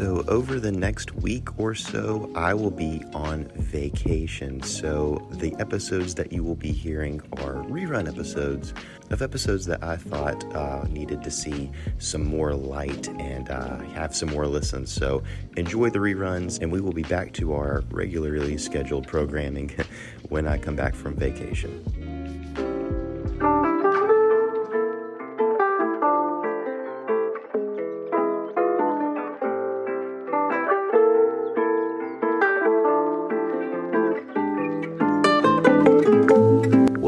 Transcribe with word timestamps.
So, 0.00 0.24
over 0.28 0.58
the 0.58 0.72
next 0.72 1.14
week 1.16 1.58
or 1.58 1.74
so, 1.74 2.30
I 2.34 2.54
will 2.54 2.70
be 2.70 3.02
on 3.12 3.44
vacation. 3.56 4.62
So, 4.62 5.26
the 5.32 5.54
episodes 5.58 6.14
that 6.14 6.32
you 6.32 6.42
will 6.42 6.54
be 6.54 6.72
hearing 6.72 7.20
are 7.38 7.56
rerun 7.64 8.08
episodes 8.08 8.72
of 9.10 9.20
episodes 9.20 9.66
that 9.66 9.84
I 9.84 9.96
thought 9.96 10.42
uh, 10.54 10.84
needed 10.88 11.22
to 11.24 11.30
see 11.30 11.70
some 11.98 12.24
more 12.24 12.54
light 12.54 13.08
and 13.08 13.50
uh, 13.50 13.78
have 13.94 14.14
some 14.14 14.30
more 14.30 14.46
listens. 14.46 14.90
So, 14.90 15.22
enjoy 15.58 15.90
the 15.90 15.98
reruns, 15.98 16.62
and 16.62 16.72
we 16.72 16.80
will 16.80 16.94
be 16.94 17.02
back 17.02 17.34
to 17.34 17.52
our 17.52 17.82
regularly 17.90 18.56
scheduled 18.56 19.06
programming 19.06 19.70
when 20.30 20.46
I 20.46 20.56
come 20.56 20.76
back 20.76 20.94
from 20.94 21.14
vacation. 21.14 22.09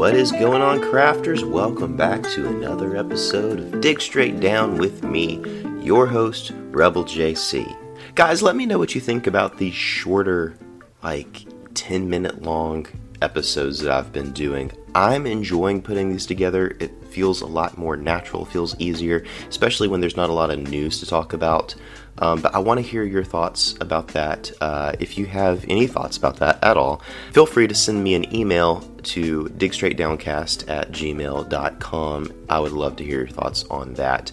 What 0.03 0.15
is 0.15 0.33
going 0.33 0.61
on, 0.61 0.81
crafters? 0.81 1.49
Welcome 1.49 1.95
back 1.95 2.23
to 2.31 2.45
another 2.49 2.97
episode 2.97 3.57
of 3.57 3.79
Dig 3.79 4.01
Straight 4.01 4.41
Down 4.41 4.77
with 4.77 5.01
me, 5.01 5.41
your 5.81 6.07
host, 6.07 6.51
Rebel 6.71 7.05
JC. 7.05 7.73
Guys, 8.13 8.43
let 8.43 8.57
me 8.57 8.65
know 8.65 8.77
what 8.77 8.95
you 8.95 8.99
think 8.99 9.27
about 9.27 9.59
these 9.59 9.73
shorter, 9.73 10.57
like 11.03 11.45
10 11.75 12.09
minute 12.09 12.41
long 12.41 12.85
episodes 13.21 13.79
that 13.79 13.93
I've 13.93 14.11
been 14.11 14.33
doing. 14.33 14.73
I'm 14.95 15.25
enjoying 15.25 15.81
putting 15.81 16.09
these 16.09 16.25
together. 16.25 16.75
It 16.79 16.91
feels 17.07 17.41
a 17.41 17.45
lot 17.45 17.77
more 17.77 17.97
natural, 17.97 18.45
feels 18.45 18.75
easier, 18.79 19.25
especially 19.49 19.87
when 19.87 20.01
there's 20.01 20.17
not 20.17 20.29
a 20.29 20.33
lot 20.33 20.51
of 20.51 20.59
news 20.59 20.99
to 20.99 21.05
talk 21.05 21.33
about. 21.33 21.75
Um, 22.19 22.41
but 22.41 22.53
I 22.53 22.59
want 22.59 22.79
to 22.79 22.85
hear 22.85 23.03
your 23.03 23.23
thoughts 23.23 23.75
about 23.81 24.09
that. 24.09 24.51
Uh, 24.61 24.93
if 24.99 25.17
you 25.17 25.25
have 25.25 25.65
any 25.67 25.87
thoughts 25.87 26.15
about 26.15 26.37
that 26.37 26.63
at 26.63 26.77
all, 26.77 27.01
feel 27.31 27.47
free 27.47 27.67
to 27.67 27.73
send 27.73 28.03
me 28.03 28.13
an 28.13 28.33
email 28.35 28.81
to 29.03 29.45
digstraightdowncast 29.45 30.69
at 30.69 30.91
gmail.com. 30.91 32.33
I 32.49 32.59
would 32.59 32.71
love 32.71 32.95
to 32.97 33.03
hear 33.03 33.19
your 33.19 33.27
thoughts 33.27 33.63
on 33.65 33.95
that. 33.95 34.31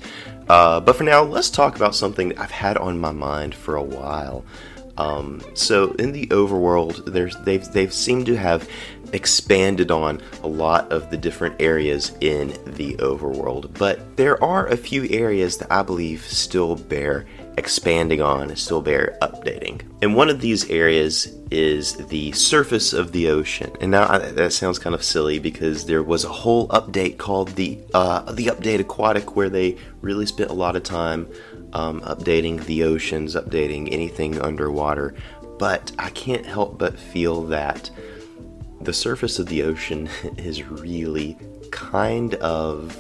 Uh, 0.49 0.81
but 0.81 0.97
for 0.97 1.05
now, 1.05 1.23
let's 1.23 1.49
talk 1.49 1.77
about 1.77 1.95
something 1.95 2.37
I've 2.39 2.51
had 2.51 2.77
on 2.77 2.99
my 2.99 3.13
mind 3.13 3.55
for 3.55 3.77
a 3.77 3.83
while. 3.83 4.45
Um, 5.01 5.41
so 5.55 5.93
in 5.93 6.13
the 6.13 6.27
overworld, 6.27 7.11
they've 7.45 7.65
they've 7.73 7.93
seemed 7.93 8.27
to 8.27 8.37
have 8.37 8.69
expanded 9.15 9.91
on 9.91 10.21
a 10.43 10.47
lot 10.47 10.93
of 10.93 11.11
the 11.11 11.17
different 11.17 11.57
areas 11.59 12.13
in 12.21 12.49
the 12.67 12.95
overworld, 12.97 13.77
but 13.79 14.17
there 14.17 14.43
are 14.45 14.67
a 14.67 14.77
few 14.77 15.09
areas 15.11 15.57
that 15.57 15.73
I 15.73 15.83
believe 15.83 16.23
still 16.27 16.77
bear 16.77 17.27
expanding 17.57 18.21
on, 18.21 18.55
still 18.57 18.81
bear 18.81 19.19
updating. 19.23 19.83
And 20.03 20.15
one 20.15 20.29
of 20.29 20.41
these 20.41 20.69
areas 20.71 21.35
is 21.51 21.97
the 22.07 22.33
surface 22.33 22.93
of 22.93 23.13
the 23.13 23.29
ocean. 23.29 23.71
And 23.81 23.91
now 23.91 24.09
I, 24.09 24.19
that 24.19 24.53
sounds 24.53 24.79
kind 24.79 24.95
of 24.95 25.03
silly 25.03 25.39
because 25.39 25.87
there 25.87 26.03
was 26.03 26.25
a 26.25 26.29
whole 26.29 26.69
update 26.69 27.19
called 27.19 27.49
the 27.57 27.79
uh, 27.93 28.31
the 28.33 28.47
Update 28.47 28.81
Aquatic 28.81 29.35
where 29.35 29.51
they 29.51 29.77
really 30.01 30.27
spent 30.27 30.51
a 30.51 30.55
lot 30.55 30.77
of 30.77 30.83
time 30.83 31.27
um, 31.73 32.01
updating 32.03 32.65
the 32.65 32.85
oceans, 32.85 33.35
updating 33.35 33.93
anything 33.93 34.41
underwater. 34.41 35.15
But 35.59 35.93
I 35.99 36.11
can't 36.11 36.47
help 36.47 36.79
but 36.79 36.99
feel 36.99 37.43
that 37.47 37.91
the 38.81 38.93
surface 38.93 39.39
of 39.39 39.47
the 39.47 39.63
ocean 39.63 40.09
is 40.39 40.65
really 40.65 41.37
kind 41.71 42.35
of 42.37 42.99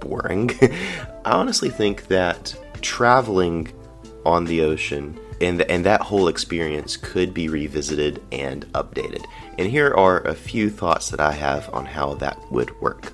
boring. 0.00 0.50
I 1.24 1.30
honestly 1.30 1.70
think 1.70 2.08
that 2.08 2.54
traveling 2.80 3.72
on 4.26 4.44
the 4.44 4.62
ocean 4.62 5.18
and, 5.40 5.62
and 5.62 5.84
that 5.84 6.00
whole 6.00 6.28
experience 6.28 6.96
could 6.96 7.34
be 7.34 7.48
revisited 7.48 8.22
and 8.30 8.64
updated. 8.72 9.24
And 9.58 9.68
here 9.68 9.92
are 9.94 10.20
a 10.20 10.34
few 10.34 10.70
thoughts 10.70 11.10
that 11.10 11.20
I 11.20 11.32
have 11.32 11.72
on 11.74 11.84
how 11.86 12.14
that 12.14 12.38
would 12.50 12.80
work. 12.80 13.12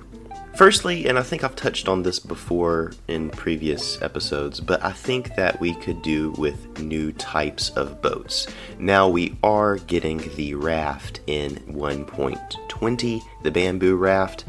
Firstly, 0.59 1.07
and 1.07 1.17
I 1.17 1.23
think 1.23 1.45
I've 1.45 1.55
touched 1.55 1.87
on 1.87 2.03
this 2.03 2.19
before 2.19 2.91
in 3.07 3.29
previous 3.29 4.01
episodes, 4.01 4.59
but 4.59 4.83
I 4.83 4.91
think 4.91 5.33
that 5.37 5.57
we 5.61 5.73
could 5.73 6.01
do 6.01 6.31
with 6.31 6.81
new 6.81 7.13
types 7.13 7.69
of 7.77 8.01
boats. 8.01 8.45
Now 8.77 9.07
we 9.07 9.37
are 9.41 9.77
getting 9.77 10.17
the 10.35 10.55
raft 10.55 11.21
in 11.27 11.55
1.20, 11.69 13.21
the 13.41 13.51
bamboo 13.51 13.95
raft, 13.95 14.43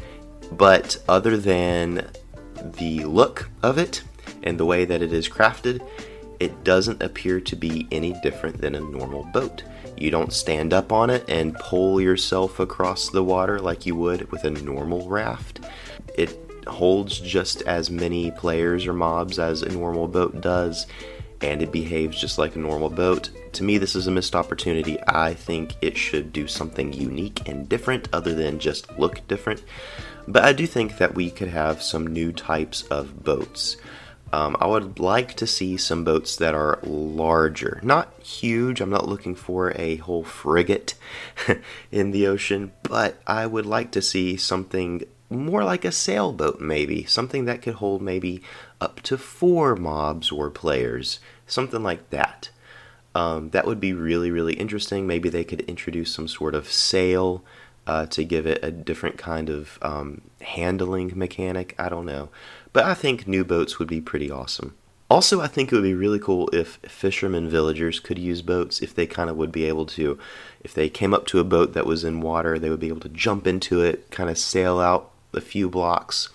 but 0.50 1.00
other 1.08 1.36
than 1.36 2.10
the 2.60 3.04
look 3.04 3.48
of 3.62 3.78
it 3.78 4.02
and 4.42 4.58
the 4.58 4.66
way 4.66 4.84
that 4.84 5.02
it 5.02 5.12
is 5.12 5.28
crafted, 5.28 5.80
it 6.40 6.64
doesn't 6.64 7.04
appear 7.04 7.40
to 7.42 7.54
be 7.54 7.86
any 7.92 8.14
different 8.20 8.60
than 8.60 8.74
a 8.74 8.80
normal 8.80 9.22
boat. 9.32 9.62
You 10.00 10.10
don't 10.10 10.32
stand 10.32 10.72
up 10.72 10.92
on 10.92 11.10
it 11.10 11.26
and 11.28 11.54
pull 11.54 12.00
yourself 12.00 12.58
across 12.58 13.10
the 13.10 13.22
water 13.22 13.60
like 13.60 13.84
you 13.84 13.94
would 13.96 14.32
with 14.32 14.44
a 14.44 14.50
normal 14.50 15.06
raft. 15.08 15.60
It 16.16 16.36
holds 16.66 17.20
just 17.20 17.60
as 17.62 17.90
many 17.90 18.30
players 18.30 18.86
or 18.86 18.94
mobs 18.94 19.38
as 19.38 19.60
a 19.60 19.68
normal 19.68 20.08
boat 20.08 20.40
does, 20.40 20.86
and 21.42 21.60
it 21.60 21.70
behaves 21.70 22.18
just 22.18 22.38
like 22.38 22.56
a 22.56 22.60
normal 22.60 22.88
boat. 22.88 23.28
To 23.52 23.62
me, 23.62 23.76
this 23.76 23.94
is 23.94 24.06
a 24.06 24.10
missed 24.10 24.34
opportunity. 24.34 24.98
I 25.06 25.34
think 25.34 25.74
it 25.82 25.98
should 25.98 26.32
do 26.32 26.46
something 26.46 26.92
unique 26.94 27.46
and 27.46 27.68
different 27.68 28.08
other 28.12 28.34
than 28.34 28.58
just 28.58 28.98
look 28.98 29.26
different. 29.28 29.62
But 30.26 30.44
I 30.44 30.52
do 30.54 30.66
think 30.66 30.96
that 30.98 31.14
we 31.14 31.30
could 31.30 31.48
have 31.48 31.82
some 31.82 32.06
new 32.06 32.32
types 32.32 32.84
of 32.84 33.22
boats. 33.22 33.76
Um, 34.32 34.56
I 34.60 34.66
would 34.66 35.00
like 35.00 35.34
to 35.34 35.46
see 35.46 35.76
some 35.76 36.04
boats 36.04 36.36
that 36.36 36.54
are 36.54 36.78
larger, 36.84 37.80
not 37.82 38.12
huge. 38.22 38.80
I'm 38.80 38.90
not 38.90 39.08
looking 39.08 39.34
for 39.34 39.72
a 39.74 39.96
whole 39.96 40.22
frigate 40.22 40.94
in 41.90 42.12
the 42.12 42.26
ocean, 42.28 42.72
but 42.84 43.20
I 43.26 43.46
would 43.46 43.66
like 43.66 43.90
to 43.92 44.02
see 44.02 44.36
something 44.36 45.02
more 45.30 45.64
like 45.64 45.84
a 45.84 45.92
sailboat, 45.92 46.60
maybe 46.60 47.04
something 47.04 47.44
that 47.44 47.62
could 47.62 47.74
hold 47.74 48.02
maybe 48.02 48.42
up 48.80 49.00
to 49.02 49.18
four 49.18 49.76
mobs 49.76 50.30
or 50.30 50.50
players, 50.50 51.18
something 51.46 51.82
like 51.82 52.10
that. 52.10 52.50
Um, 53.14 53.50
that 53.50 53.66
would 53.66 53.80
be 53.80 53.92
really, 53.92 54.30
really 54.30 54.54
interesting. 54.54 55.06
Maybe 55.06 55.28
they 55.28 55.44
could 55.44 55.62
introduce 55.62 56.14
some 56.14 56.28
sort 56.28 56.54
of 56.54 56.70
sail 56.70 57.44
uh, 57.90 58.06
to 58.06 58.22
give 58.22 58.46
it 58.46 58.60
a 58.62 58.70
different 58.70 59.18
kind 59.18 59.50
of 59.50 59.76
um, 59.82 60.20
handling 60.42 61.10
mechanic. 61.16 61.74
I 61.76 61.88
don't 61.88 62.06
know. 62.06 62.28
But 62.72 62.84
I 62.84 62.94
think 62.94 63.26
new 63.26 63.44
boats 63.44 63.80
would 63.80 63.88
be 63.88 64.00
pretty 64.00 64.30
awesome. 64.30 64.76
Also, 65.10 65.40
I 65.40 65.48
think 65.48 65.72
it 65.72 65.74
would 65.74 65.82
be 65.82 65.94
really 65.94 66.20
cool 66.20 66.48
if 66.52 66.76
fishermen 66.86 67.50
villagers 67.50 67.98
could 67.98 68.16
use 68.16 68.42
boats, 68.42 68.80
if 68.80 68.94
they 68.94 69.08
kind 69.08 69.28
of 69.28 69.36
would 69.36 69.50
be 69.50 69.64
able 69.64 69.86
to, 69.86 70.16
if 70.60 70.72
they 70.72 70.88
came 70.88 71.12
up 71.12 71.26
to 71.26 71.40
a 71.40 71.44
boat 71.44 71.72
that 71.72 71.84
was 71.84 72.04
in 72.04 72.20
water, 72.20 72.60
they 72.60 72.70
would 72.70 72.78
be 72.78 72.86
able 72.86 73.00
to 73.00 73.08
jump 73.08 73.44
into 73.44 73.80
it, 73.80 74.08
kind 74.12 74.30
of 74.30 74.38
sail 74.38 74.78
out 74.78 75.10
a 75.34 75.40
few 75.40 75.68
blocks, 75.68 76.28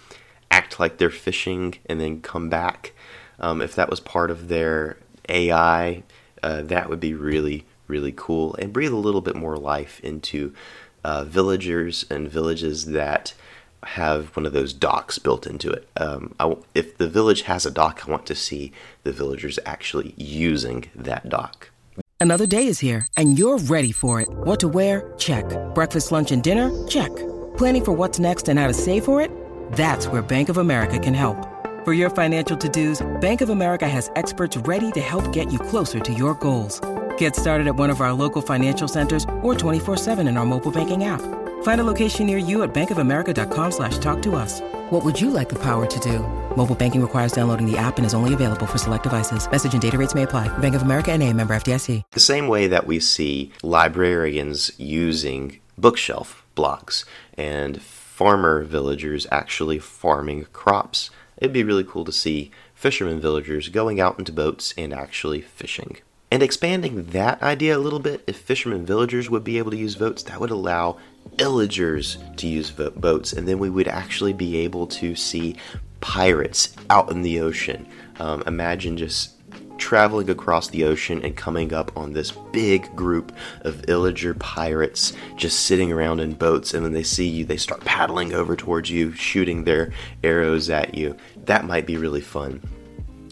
act 0.51 0.77
like 0.77 0.97
they're 0.97 1.09
fishing, 1.09 1.75
and 1.85 2.01
then 2.01 2.19
come 2.19 2.49
back. 2.49 2.91
Um, 3.39 3.61
if 3.61 3.75
that 3.75 3.89
was 3.89 4.01
part 4.01 4.29
of 4.29 4.49
their 4.49 4.97
AI, 5.29 6.03
uh, 6.43 6.63
that 6.63 6.89
would 6.89 6.99
be 6.99 7.13
really, 7.13 7.63
really 7.87 8.13
cool 8.13 8.55
and 8.55 8.73
breathe 8.73 8.91
a 8.91 8.97
little 8.97 9.21
bit 9.21 9.37
more 9.37 9.55
life 9.55 10.01
into 10.01 10.53
uh, 11.05 11.23
villagers 11.23 12.03
and 12.09 12.27
villages 12.27 12.87
that 12.87 13.35
have 13.83 14.35
one 14.35 14.47
of 14.47 14.53
those 14.53 14.73
docks 14.73 15.19
built 15.19 15.45
into 15.45 15.69
it. 15.69 15.87
Um, 15.97 16.33
if 16.73 16.97
the 16.97 17.07
village 17.07 17.43
has 17.43 17.63
a 17.65 17.71
dock, 17.71 18.07
I 18.07 18.11
want 18.11 18.25
to 18.25 18.35
see 18.35 18.71
the 19.03 19.11
villagers 19.11 19.59
actually 19.67 20.15
using 20.17 20.89
that 20.95 21.29
dock. 21.29 21.69
Another 22.19 22.47
day 22.47 22.65
is 22.65 22.79
here, 22.79 23.05
and 23.15 23.37
you're 23.37 23.59
ready 23.59 23.91
for 23.91 24.19
it. 24.19 24.27
What 24.29 24.59
to 24.61 24.67
wear? 24.67 25.13
Check. 25.19 25.45
Breakfast, 25.75 26.11
lunch, 26.11 26.31
and 26.31 26.41
dinner? 26.41 26.71
Check. 26.87 27.15
Planning 27.55 27.85
for 27.85 27.91
what's 27.91 28.17
next 28.17 28.49
and 28.49 28.57
how 28.59 28.67
to 28.67 28.73
save 28.73 29.05
for 29.05 29.21
it? 29.21 29.29
That's 29.73 30.07
where 30.07 30.23
Bank 30.23 30.49
of 30.49 30.57
America 30.57 30.97
can 30.97 31.13
help. 31.13 31.37
For 31.85 31.93
your 31.93 32.09
financial 32.09 32.57
to-dos, 32.57 33.05
Bank 33.21 33.41
of 33.41 33.49
America 33.49 33.87
has 33.87 34.09
experts 34.15 34.57
ready 34.57 34.91
to 34.93 35.01
help 35.01 35.31
get 35.31 35.53
you 35.53 35.59
closer 35.59 35.99
to 35.99 36.13
your 36.13 36.33
goals. 36.33 36.81
Get 37.17 37.35
started 37.35 37.67
at 37.67 37.75
one 37.75 37.91
of 37.91 38.01
our 38.01 38.13
local 38.13 38.41
financial 38.41 38.87
centers 38.87 39.23
or 39.43 39.53
24-7 39.53 40.27
in 40.27 40.37
our 40.37 40.45
mobile 40.45 40.71
banking 40.71 41.03
app. 41.03 41.21
Find 41.63 41.81
a 41.81 41.83
location 41.83 42.25
near 42.25 42.37
you 42.37 42.63
at 42.63 42.73
bankofamerica.com 42.73 43.71
slash 43.71 43.99
talk 43.99 44.21
to 44.23 44.35
us. 44.35 44.61
What 44.89 45.03
would 45.03 45.19
you 45.19 45.29
like 45.29 45.49
the 45.49 45.59
power 45.59 45.85
to 45.85 45.99
do? 45.99 46.19
Mobile 46.55 46.75
banking 46.75 47.01
requires 47.01 47.31
downloading 47.31 47.69
the 47.69 47.77
app 47.77 47.97
and 47.97 48.05
is 48.05 48.13
only 48.13 48.33
available 48.33 48.65
for 48.65 48.77
select 48.77 49.03
devices. 49.03 49.49
Message 49.49 49.73
and 49.73 49.81
data 49.81 49.97
rates 49.97 50.15
may 50.15 50.23
apply. 50.23 50.47
Bank 50.59 50.75
of 50.75 50.81
America 50.81 51.11
and 51.11 51.21
a 51.21 51.31
member 51.31 51.55
FDIC. 51.55 52.03
The 52.11 52.19
same 52.19 52.47
way 52.47 52.67
that 52.67 52.87
we 52.87 52.99
see 52.99 53.51
librarians 53.63 54.71
using 54.77 55.59
bookshelf 55.77 56.45
blocks 56.55 57.03
and 57.37 57.81
farmer 57.81 58.63
villagers 58.63 59.27
actually 59.31 59.79
farming 59.79 60.45
crops. 60.53 61.09
It'd 61.37 61.51
be 61.51 61.63
really 61.63 61.83
cool 61.83 62.05
to 62.05 62.11
see 62.11 62.51
fishermen 62.73 63.19
villagers 63.19 63.69
going 63.69 63.99
out 63.99 64.17
into 64.17 64.31
boats 64.31 64.73
and 64.77 64.93
actually 64.93 65.41
fishing. 65.41 65.97
And 66.35 66.43
expanding 66.43 67.05
that 67.11 67.41
idea 67.41 67.77
a 67.77 67.79
little 67.79 67.99
bit, 67.99 68.21
if 68.27 68.35
fishermen 68.35 68.85
villagers 68.85 69.29
would 69.29 69.45
be 69.45 69.57
able 69.57 69.71
to 69.71 69.77
use 69.77 69.95
votes, 69.95 70.21
that 70.23 70.37
would 70.37 70.49
allow 70.49 70.97
villagers 71.37 72.17
to 72.35 72.45
use 72.45 72.71
boats, 72.71 73.31
and 73.31 73.47
then 73.47 73.57
we 73.57 73.69
would 73.69 73.87
actually 73.87 74.33
be 74.33 74.57
able 74.57 74.85
to 74.87 75.15
see 75.15 75.55
pirates 76.01 76.75
out 76.89 77.09
in 77.09 77.21
the 77.21 77.39
ocean. 77.39 77.87
Um, 78.19 78.43
imagine 78.47 78.97
just 78.97 79.31
traveling 79.77 80.29
across 80.29 80.67
the 80.67 80.83
ocean 80.83 81.23
and 81.23 81.37
coming 81.37 81.73
up 81.73 81.95
on 81.95 82.11
this 82.11 82.31
big 82.51 82.93
group 82.97 83.31
of 83.61 83.77
Illager 83.83 84.37
pirates 84.37 85.13
just 85.37 85.61
sitting 85.61 85.89
around 85.89 86.19
in 86.19 86.33
boats. 86.33 86.73
And 86.73 86.83
when 86.83 86.91
they 86.91 87.03
see 87.03 87.29
you, 87.29 87.45
they 87.45 87.55
start 87.55 87.79
paddling 87.85 88.33
over 88.33 88.57
towards 88.57 88.89
you, 88.89 89.13
shooting 89.13 89.63
their 89.63 89.93
arrows 90.21 90.69
at 90.69 90.95
you. 90.95 91.15
That 91.45 91.63
might 91.63 91.85
be 91.85 91.95
really 91.95 92.19
fun. 92.19 92.61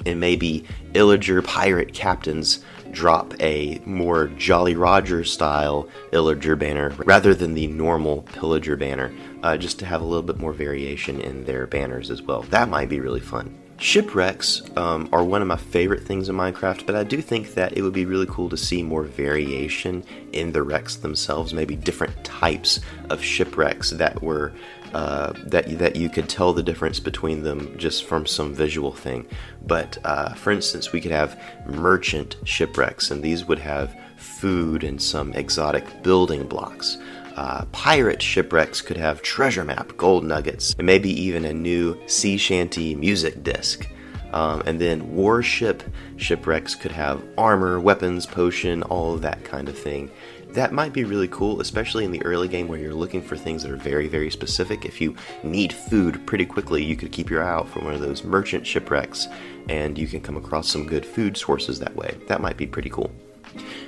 And 0.06 0.22
maybe 0.22 0.66
Illager 0.94 1.44
pirate 1.44 1.94
captains 1.94 2.64
drop 2.94 3.34
a 3.42 3.82
more 3.86 4.28
Jolly 4.28 4.76
Roger 4.76 5.24
style 5.24 5.90
Illager 6.12 6.58
banner 6.58 6.90
rather 6.98 7.34
than 7.34 7.54
the 7.54 7.68
normal 7.68 8.22
Pillager 8.22 8.78
banner, 8.78 9.12
uh, 9.42 9.58
just 9.58 9.80
to 9.80 9.86
have 9.86 10.02
a 10.02 10.06
little 10.06 10.24
bit 10.24 10.38
more 10.38 10.54
variation 10.54 11.20
in 11.20 11.44
their 11.46 11.68
banners 11.68 12.10
as 12.10 12.22
well. 12.22 12.44
That 12.44 12.70
might 12.70 12.90
be 12.90 13.00
really 13.00 13.20
fun. 13.20 13.60
Shipwrecks 13.80 14.62
um, 14.78 15.10
are 15.12 15.26
one 15.26 15.42
of 15.42 15.48
my 15.48 15.58
favorite 15.58 16.04
things 16.04 16.30
in 16.30 16.38
Minecraft, 16.38 16.86
but 16.86 16.96
I 16.96 17.04
do 17.04 17.22
think 17.22 17.56
that 17.56 17.76
it 17.76 17.82
would 17.82 17.94
be 17.94 18.06
really 18.06 18.28
cool 18.30 18.48
to 18.50 18.56
see 18.56 18.82
more 18.82 19.04
variation 19.04 20.06
in 20.32 20.54
the 20.54 20.64
wrecks 20.64 20.96
themselves, 20.96 21.54
maybe 21.54 21.76
different 21.76 22.24
types 22.24 22.80
of 23.10 23.22
shipwrecks 23.22 23.90
that 23.90 24.22
were 24.22 24.54
uh, 24.94 25.34
that 25.46 25.78
that 25.80 25.96
you 25.96 26.10
could 26.10 26.30
tell 26.30 26.54
the 26.54 26.64
difference 26.64 27.00
between 27.00 27.44
them 27.44 27.76
just 27.78 28.06
from 28.06 28.26
some 28.26 28.54
visual 28.54 28.92
thing. 28.92 29.28
But 29.66 29.98
uh, 30.04 30.34
for 30.34 30.52
instance, 30.52 30.92
we 30.92 31.02
could 31.02 31.12
have 31.12 31.40
merchant 31.66 32.36
shipwrecks, 32.44 33.12
and 33.12 33.24
these 33.24 33.46
would 33.46 33.60
have 33.60 33.96
food 34.18 34.84
and 34.84 35.02
some 35.02 35.34
exotic 35.34 36.04
building 36.04 36.48
blocks. 36.48 36.98
Uh, 37.36 37.66
pirate 37.72 38.22
shipwrecks 38.22 38.82
could 38.82 38.98
have 38.98 39.22
treasure 39.24 39.64
map, 39.64 39.98
gold 39.98 40.24
nuggets, 40.24 40.76
and 40.78 40.86
maybe 40.86 41.10
even 41.10 41.46
a 41.46 41.54
new 41.54 42.00
sea 42.08 42.38
shanty 42.38 42.94
music 42.94 43.44
disc. 43.44 43.88
Um, 44.34 44.64
and 44.66 44.82
then 44.82 45.16
warship 45.16 45.84
shipwrecks 46.18 46.76
could 46.76 46.92
have 46.92 47.24
armor, 47.38 47.80
weapons, 47.80 48.26
potion, 48.26 48.84
all 48.84 49.14
of 49.14 49.22
that 49.22 49.46
kind 49.46 49.70
of 49.70 49.78
thing. 49.78 50.12
That 50.50 50.72
might 50.72 50.94
be 50.94 51.04
really 51.04 51.28
cool, 51.30 51.62
especially 51.62 52.06
in 52.06 52.12
the 52.12 52.24
early 52.24 52.48
game 52.48 52.68
where 52.68 52.80
you're 52.80 52.94
looking 52.94 53.22
for 53.22 53.36
things 53.36 53.64
that 53.64 53.72
are 53.72 53.78
very, 53.78 54.08
very 54.08 54.30
specific. 54.30 54.86
If 54.86 55.02
you 55.02 55.16
need 55.44 55.74
food 55.74 56.26
pretty 56.28 56.46
quickly, 56.46 56.84
you 56.84 56.96
could 56.96 57.12
keep 57.12 57.30
your 57.30 57.44
eye 57.44 57.54
out 57.54 57.70
for 57.70 57.80
one 57.80 57.94
of 57.94 58.02
those 58.02 58.24
merchant 58.24 58.66
shipwrecks, 58.66 59.28
and 59.70 59.98
you 59.98 60.08
can 60.08 60.22
come 60.22 60.38
across 60.38 60.70
some 60.70 60.86
good 60.86 61.06
food 61.06 61.38
sources 61.38 61.80
that 61.80 61.96
way. 61.96 62.18
That 62.28 62.42
might 62.42 62.58
be 62.58 62.68
pretty 62.68 62.90
cool. 62.90 63.12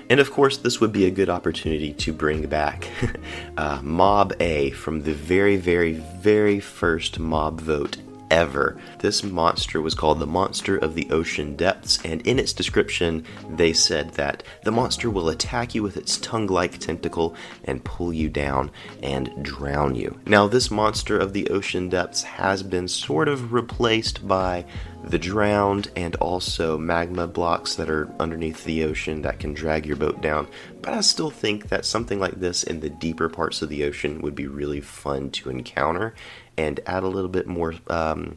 And 0.09 0.19
of 0.19 0.31
course, 0.31 0.57
this 0.57 0.79
would 0.79 0.91
be 0.91 1.05
a 1.05 1.11
good 1.11 1.29
opportunity 1.29 1.93
to 1.93 2.13
bring 2.13 2.45
back 2.47 2.87
uh, 3.57 3.79
Mob 3.81 4.33
A 4.39 4.71
from 4.71 5.01
the 5.01 5.13
very, 5.13 5.57
very, 5.57 5.93
very 5.93 6.59
first 6.59 7.19
mob 7.19 7.61
vote 7.61 7.97
ever. 8.35 8.77
This 8.99 9.23
monster 9.23 9.81
was 9.81 9.95
called 9.95 10.19
the 10.19 10.27
Monster 10.27 10.77
of 10.77 10.93
the 10.93 11.09
Ocean 11.09 11.55
Depths, 11.55 12.03
and 12.03 12.21
in 12.27 12.37
its 12.37 12.51
description, 12.51 13.23
they 13.49 13.71
said 13.71 14.11
that 14.15 14.43
the 14.65 14.73
monster 14.73 15.09
will 15.09 15.29
attack 15.29 15.73
you 15.73 15.81
with 15.81 15.95
its 15.95 16.17
tongue 16.17 16.47
like 16.47 16.77
tentacle 16.77 17.33
and 17.63 17.85
pull 17.85 18.11
you 18.11 18.27
down 18.27 18.71
and 19.01 19.31
drown 19.41 19.95
you. 19.95 20.19
Now, 20.25 20.47
this 20.47 20.69
Monster 20.69 21.17
of 21.17 21.31
the 21.31 21.49
Ocean 21.49 21.87
Depths 21.87 22.23
has 22.23 22.61
been 22.61 22.89
sort 22.89 23.29
of 23.29 23.53
replaced 23.53 24.27
by 24.27 24.65
the 25.05 25.19
drowned 25.19 25.89
and 25.95 26.15
also 26.15 26.77
magma 26.77 27.27
blocks 27.27 27.75
that 27.75 27.89
are 27.89 28.09
underneath 28.19 28.63
the 28.63 28.83
ocean 28.83 29.21
that 29.21 29.39
can 29.39 29.53
drag 29.53 29.85
your 29.85 29.95
boat 29.95 30.19
down. 30.19 30.47
But 30.81 30.93
I 30.93 31.01
still 31.01 31.29
think 31.29 31.69
that 31.69 31.85
something 31.85 32.19
like 32.19 32.39
this 32.39 32.63
in 32.63 32.79
the 32.79 32.89
deeper 32.89 33.29
parts 33.29 33.61
of 33.61 33.69
the 33.69 33.83
ocean 33.83 34.21
would 34.21 34.35
be 34.35 34.47
really 34.47 34.81
fun 34.81 35.29
to 35.31 35.49
encounter 35.49 36.15
and 36.57 36.79
add 36.85 37.03
a 37.03 37.07
little 37.07 37.29
bit 37.29 37.47
more, 37.47 37.75
um, 37.87 38.35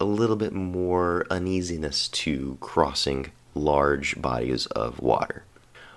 a 0.00 0.04
little 0.04 0.36
bit 0.36 0.52
more 0.52 1.26
uneasiness 1.30 2.08
to 2.08 2.56
crossing 2.60 3.30
large 3.54 4.20
bodies 4.20 4.66
of 4.66 5.00
water. 5.00 5.44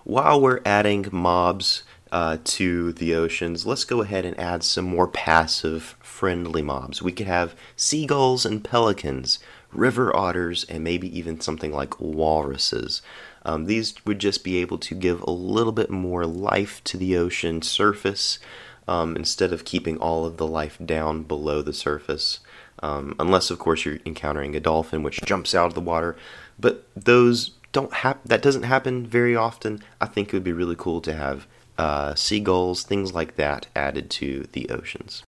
While 0.03 0.41
we're 0.41 0.61
adding 0.65 1.07
mobs 1.11 1.83
uh, 2.11 2.37
to 2.43 2.93
the 2.93 3.15
oceans, 3.15 3.65
let's 3.65 3.85
go 3.85 4.01
ahead 4.01 4.25
and 4.25 4.39
add 4.39 4.63
some 4.63 4.85
more 4.85 5.07
passive, 5.07 5.95
friendly 5.99 6.61
mobs. 6.61 7.01
We 7.01 7.11
could 7.11 7.27
have 7.27 7.55
seagulls 7.75 8.45
and 8.45 8.63
pelicans 8.63 9.39
river 9.75 10.15
otters, 10.15 10.63
and 10.65 10.83
maybe 10.83 11.17
even 11.17 11.41
something 11.41 11.71
like 11.71 11.99
walruses. 11.99 13.01
Um, 13.43 13.65
these 13.65 13.93
would 14.05 14.19
just 14.19 14.43
be 14.43 14.57
able 14.57 14.77
to 14.79 14.95
give 14.95 15.21
a 15.21 15.31
little 15.31 15.71
bit 15.71 15.89
more 15.89 16.25
life 16.25 16.83
to 16.85 16.97
the 16.97 17.17
ocean 17.17 17.61
surface 17.61 18.39
um, 18.87 19.15
instead 19.15 19.51
of 19.51 19.65
keeping 19.65 19.97
all 19.97 20.25
of 20.25 20.37
the 20.37 20.47
life 20.47 20.77
down 20.83 21.23
below 21.23 21.61
the 21.61 21.73
surface. 21.73 22.39
Um, 22.83 23.15
unless, 23.19 23.49
of 23.49 23.59
course, 23.59 23.85
you're 23.85 23.99
encountering 24.05 24.55
a 24.55 24.59
dolphin 24.59 25.01
which 25.01 25.21
jumps 25.21 25.55
out 25.55 25.67
of 25.67 25.73
the 25.73 25.81
water. 25.81 26.15
But 26.59 26.87
those 26.95 27.51
don't 27.71 27.93
hap- 27.93 28.23
that 28.25 28.41
doesn't 28.41 28.63
happen 28.63 29.05
very 29.05 29.35
often. 29.35 29.83
I 29.99 30.05
think 30.05 30.29
it 30.29 30.33
would 30.33 30.43
be 30.43 30.53
really 30.53 30.75
cool 30.77 31.01
to 31.01 31.13
have 31.13 31.47
uh, 31.77 32.15
seagulls, 32.15 32.83
things 32.83 33.13
like 33.13 33.35
that, 33.35 33.67
added 33.75 34.09
to 34.11 34.47
the 34.51 34.69
oceans. 34.69 35.23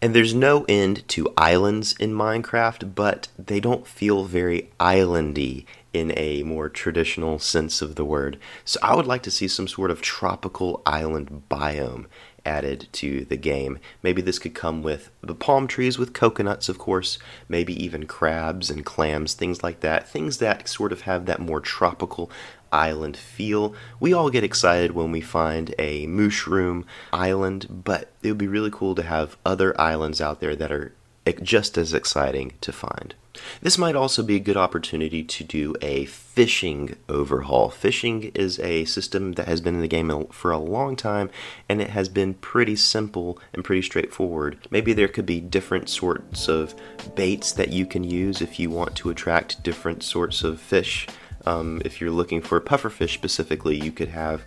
And 0.00 0.14
there's 0.14 0.34
no 0.34 0.64
end 0.68 1.06
to 1.08 1.32
islands 1.36 1.92
in 1.98 2.12
Minecraft, 2.12 2.94
but 2.94 3.28
they 3.36 3.58
don't 3.58 3.86
feel 3.86 4.24
very 4.24 4.70
islandy 4.78 5.64
in 5.92 6.12
a 6.16 6.44
more 6.44 6.68
traditional 6.68 7.40
sense 7.40 7.82
of 7.82 7.96
the 7.96 8.04
word. 8.04 8.38
So 8.64 8.78
I 8.82 8.94
would 8.94 9.06
like 9.06 9.22
to 9.24 9.30
see 9.30 9.48
some 9.48 9.66
sort 9.66 9.90
of 9.90 10.00
tropical 10.00 10.82
island 10.86 11.44
biome 11.50 12.06
added 12.48 12.88
to 12.92 13.26
the 13.26 13.36
game. 13.36 13.78
Maybe 14.02 14.22
this 14.22 14.38
could 14.38 14.54
come 14.54 14.82
with 14.82 15.10
the 15.20 15.34
palm 15.34 15.68
trees 15.68 15.98
with 15.98 16.14
coconuts, 16.14 16.68
of 16.68 16.78
course, 16.78 17.18
maybe 17.48 17.72
even 17.84 18.06
crabs 18.06 18.70
and 18.70 18.84
clams, 18.84 19.34
things 19.34 19.62
like 19.62 19.80
that. 19.80 20.08
Things 20.08 20.38
that 20.38 20.66
sort 20.68 20.90
of 20.90 21.02
have 21.02 21.26
that 21.26 21.40
more 21.40 21.60
tropical 21.60 22.30
island 22.72 23.16
feel. 23.16 23.74
We 24.00 24.12
all 24.12 24.30
get 24.30 24.44
excited 24.44 24.92
when 24.92 25.12
we 25.12 25.20
find 25.20 25.74
a 25.78 26.06
mushroom 26.06 26.86
island, 27.12 27.82
but 27.84 28.10
it 28.22 28.28
would 28.28 28.38
be 28.38 28.48
really 28.48 28.70
cool 28.70 28.94
to 28.94 29.02
have 29.02 29.36
other 29.44 29.78
islands 29.80 30.20
out 30.20 30.40
there 30.40 30.56
that 30.56 30.72
are 30.72 30.92
just 31.32 31.78
as 31.78 31.94
exciting 31.94 32.54
to 32.60 32.72
find. 32.72 33.14
This 33.62 33.78
might 33.78 33.94
also 33.94 34.22
be 34.22 34.36
a 34.36 34.40
good 34.40 34.56
opportunity 34.56 35.22
to 35.22 35.44
do 35.44 35.76
a 35.80 36.06
fishing 36.06 36.96
overhaul. 37.08 37.70
Fishing 37.70 38.32
is 38.34 38.58
a 38.58 38.84
system 38.84 39.32
that 39.34 39.46
has 39.46 39.60
been 39.60 39.76
in 39.76 39.80
the 39.80 39.88
game 39.88 40.26
for 40.30 40.50
a 40.50 40.58
long 40.58 40.96
time 40.96 41.30
and 41.68 41.80
it 41.80 41.90
has 41.90 42.08
been 42.08 42.34
pretty 42.34 42.74
simple 42.74 43.38
and 43.52 43.64
pretty 43.64 43.82
straightforward. 43.82 44.58
Maybe 44.70 44.92
there 44.92 45.08
could 45.08 45.26
be 45.26 45.40
different 45.40 45.88
sorts 45.88 46.48
of 46.48 46.74
baits 47.14 47.52
that 47.52 47.68
you 47.68 47.86
can 47.86 48.02
use 48.02 48.42
if 48.42 48.58
you 48.58 48.70
want 48.70 48.96
to 48.96 49.10
attract 49.10 49.62
different 49.62 50.02
sorts 50.02 50.42
of 50.42 50.60
fish 50.60 51.06
um, 51.46 51.80
if 51.84 52.00
you're 52.00 52.10
looking 52.10 52.42
for 52.42 52.60
pufferfish 52.60 53.14
specifically, 53.14 53.76
you 53.76 53.90
could 53.90 54.10
have 54.10 54.44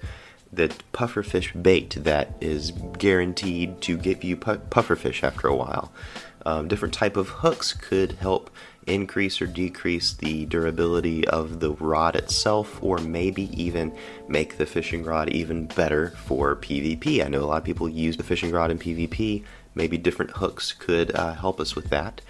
the 0.54 0.68
pufferfish 0.94 1.62
bait 1.62 1.96
that 1.98 2.36
is 2.42 2.72
guaranteed 2.98 3.82
to 3.82 3.98
give 3.98 4.24
you 4.24 4.36
pu- 4.36 4.58
pufferfish 4.70 5.24
after 5.24 5.48
a 5.48 5.56
while. 5.56 5.92
Um, 6.46 6.68
different 6.68 6.94
type 6.94 7.18
of 7.18 7.30
hooks 7.30 7.74
could 7.74 8.14
help 8.14 8.50
increase 8.88 9.42
or 9.42 9.48
decrease 9.48 10.14
the 10.14 10.46
durability 10.46 11.28
of 11.28 11.60
the 11.60 11.72
rod 11.72 12.16
itself, 12.16 12.82
or 12.82 12.98
maybe 12.98 13.44
even 13.62 13.94
make 14.28 14.58
the 14.58 14.66
fishing 14.66 15.04
rod 15.04 15.30
even 15.30 15.68
better 15.68 16.10
for 16.26 16.56
PvP. 16.56 17.24
I 17.24 17.30
know 17.30 17.44
a 17.44 17.46
lot 17.46 17.58
of 17.58 17.64
people 17.64 17.88
use 17.88 18.18
the 18.18 18.24
fishing 18.24 18.52
rod 18.52 18.72
in 18.72 18.80
PvP. 18.80 19.44
Maybe 19.76 19.98
different 19.98 20.32
hooks 20.32 20.74
could 20.74 21.16
uh, 21.16 21.34
help 21.34 21.60
us 21.60 21.76
with 21.76 21.90
that. 21.90 22.22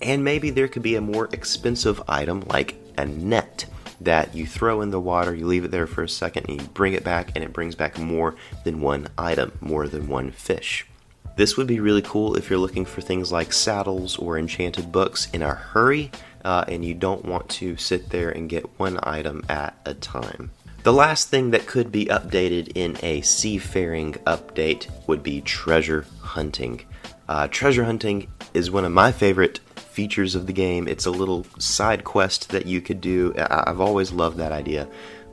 And 0.00 0.24
maybe 0.24 0.50
there 0.50 0.68
could 0.68 0.82
be 0.82 0.94
a 0.94 1.00
more 1.00 1.28
expensive 1.32 2.02
item 2.08 2.40
like 2.48 2.76
a 2.96 3.04
net 3.04 3.66
that 4.00 4.34
you 4.34 4.46
throw 4.46 4.82
in 4.82 4.90
the 4.90 5.00
water, 5.00 5.34
you 5.34 5.46
leave 5.46 5.64
it 5.64 5.70
there 5.70 5.86
for 5.86 6.02
a 6.02 6.08
second, 6.08 6.46
and 6.48 6.60
you 6.60 6.68
bring 6.68 6.92
it 6.92 7.04
back, 7.04 7.32
and 7.34 7.42
it 7.42 7.52
brings 7.52 7.74
back 7.74 7.98
more 7.98 8.34
than 8.64 8.80
one 8.80 9.08
item, 9.16 9.52
more 9.60 9.88
than 9.88 10.06
one 10.08 10.30
fish. 10.30 10.86
This 11.36 11.56
would 11.58 11.66
be 11.66 11.80
really 11.80 12.02
cool 12.02 12.34
if 12.34 12.48
you're 12.48 12.58
looking 12.58 12.86
for 12.86 13.02
things 13.02 13.30
like 13.30 13.52
saddles 13.52 14.16
or 14.16 14.38
enchanted 14.38 14.90
books 14.90 15.28
in 15.32 15.42
a 15.42 15.54
hurry 15.54 16.10
uh, 16.46 16.64
and 16.68 16.84
you 16.84 16.94
don't 16.94 17.24
want 17.24 17.48
to 17.50 17.76
sit 17.76 18.08
there 18.10 18.30
and 18.30 18.48
get 18.48 18.78
one 18.78 18.98
item 19.02 19.44
at 19.48 19.76
a 19.84 19.94
time. 19.94 20.50
The 20.82 20.92
last 20.92 21.28
thing 21.28 21.50
that 21.50 21.66
could 21.66 21.90
be 21.90 22.06
updated 22.06 22.72
in 22.74 22.96
a 23.02 23.20
seafaring 23.20 24.12
update 24.24 24.88
would 25.08 25.22
be 25.22 25.40
treasure 25.40 26.06
hunting. 26.20 26.82
Uh, 27.28 27.48
treasure 27.48 27.84
hunting 27.84 28.28
is 28.54 28.70
one 28.70 28.84
of 28.84 28.92
my 28.92 29.10
favorite 29.10 29.58
features 29.76 30.34
of 30.34 30.46
the 30.46 30.52
game. 30.52 30.86
It's 30.86 31.06
a 31.06 31.10
little 31.10 31.44
side 31.58 32.04
quest 32.04 32.50
that 32.50 32.66
you 32.66 32.80
could 32.80 33.00
do. 33.00 33.34
I've 33.36 33.80
always 33.80 34.12
loved 34.12 34.36
that 34.38 34.52
idea, 34.52 34.88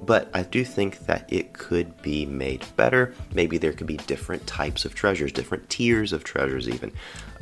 but 0.06 0.30
I 0.34 0.44
do 0.44 0.64
think 0.64 1.06
that 1.06 1.32
it 1.32 1.54
could 1.54 2.02
be 2.02 2.26
made 2.26 2.66
better. 2.76 3.14
Maybe 3.34 3.58
there 3.58 3.74
could 3.74 3.88
be 3.88 3.98
different 3.98 4.46
types 4.48 4.86
of 4.86 4.96
treasures, 4.96 5.32
different 5.32 5.70
tiers 5.70 6.14
of 6.14 6.24
treasures, 6.24 6.68
even. 6.70 6.92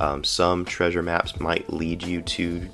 Um, 0.00 0.24
some 0.24 0.64
treasure 0.64 1.02
maps 1.02 1.38
might 1.40 1.72
lead 1.72 2.02
you 2.02 2.22
to 2.22 2.68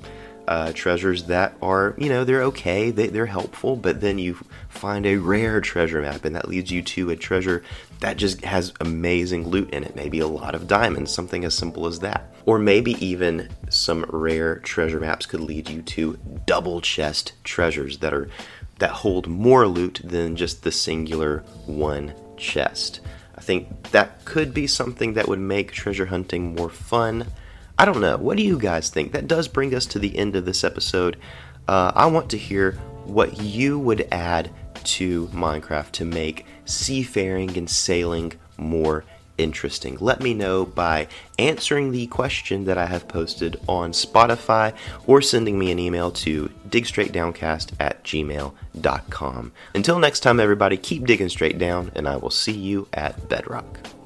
uh, 0.49 0.71
treasures 0.73 1.25
that 1.25 1.53
are, 1.61 1.93
you 1.99 2.09
know, 2.09 2.23
they're 2.23 2.41
okay, 2.41 2.89
they, 2.89 3.05
they're 3.07 3.27
helpful, 3.27 3.75
but 3.75 4.01
then 4.01 4.17
you 4.17 4.35
find 4.67 5.05
a 5.05 5.17
rare 5.17 5.61
treasure 5.61 6.01
map, 6.01 6.25
and 6.25 6.35
that 6.35 6.49
leads 6.49 6.71
you 6.71 6.81
to 6.81 7.11
a 7.11 7.15
treasure 7.15 7.63
that 7.99 8.17
just 8.17 8.43
has 8.43 8.73
amazing 8.79 9.47
loot 9.47 9.69
in 9.69 9.83
it. 9.83 9.95
Maybe 9.95 10.19
a 10.19 10.27
lot 10.27 10.55
of 10.55 10.67
diamonds, 10.67 11.11
something 11.11 11.45
as 11.45 11.53
simple 11.53 11.85
as 11.85 11.99
that. 11.99 12.33
Or 12.47 12.57
maybe 12.57 12.93
even 13.05 13.49
some 13.69 14.05
rare 14.09 14.55
treasure 14.55 14.99
maps 14.99 15.27
could 15.27 15.41
lead 15.41 15.69
you 15.69 15.83
to 15.83 16.17
double 16.47 16.81
chest 16.81 17.33
treasures 17.43 17.99
that 17.99 18.13
are 18.13 18.27
that 18.79 18.89
hold 18.89 19.27
more 19.27 19.67
loot 19.67 20.01
than 20.03 20.35
just 20.35 20.63
the 20.63 20.71
singular 20.71 21.39
one 21.65 22.13
chest. 22.37 23.01
I 23.37 23.41
think 23.41 23.91
that 23.91 24.25
could 24.25 24.53
be 24.53 24.67
something 24.67 25.13
that 25.13 25.27
would 25.27 25.39
make 25.39 25.71
treasure 25.71 26.07
hunting 26.07 26.55
more 26.55 26.69
fun. 26.69 27.27
I 27.77 27.85
don't 27.85 28.01
know. 28.01 28.17
What 28.17 28.35
do 28.35 28.43
you 28.43 28.59
guys 28.59 28.89
think? 28.89 29.13
That 29.13 29.27
does 29.27 29.47
bring 29.47 29.73
us 29.73 29.85
to 29.87 29.99
the 29.99 30.17
end 30.17 30.35
of 30.35 30.45
this 30.45 30.63
episode. 30.63 31.17
Uh, 31.67 31.91
I 31.95 32.07
want 32.07 32.29
to 32.31 32.37
hear 32.37 32.73
what 33.05 33.41
you 33.41 33.79
would 33.79 34.07
add 34.11 34.51
to 34.83 35.27
Minecraft 35.27 35.91
to 35.93 36.05
make 36.05 36.45
seafaring 36.65 37.57
and 37.57 37.69
sailing 37.69 38.33
more 38.57 39.05
interesting? 39.39 39.97
Let 39.99 40.21
me 40.21 40.33
know 40.33 40.65
by 40.65 41.07
answering 41.37 41.91
the 41.91 42.07
question 42.07 42.65
that 42.65 42.77
I 42.77 42.85
have 42.85 43.07
posted 43.07 43.59
on 43.67 43.91
Spotify 43.91 44.75
or 45.07 45.21
sending 45.21 45.57
me 45.57 45.71
an 45.71 45.79
email 45.79 46.11
to 46.11 46.49
digstraightdowncast 46.69 47.71
at 47.79 48.03
gmail.com. 48.03 49.51
Until 49.73 49.99
next 49.99 50.19
time, 50.19 50.39
everybody, 50.39 50.77
keep 50.77 51.05
digging 51.05 51.29
straight 51.29 51.57
down, 51.57 51.91
and 51.95 52.07
I 52.07 52.17
will 52.17 52.29
see 52.29 52.51
you 52.51 52.87
at 52.93 53.29
Bedrock. 53.29 53.98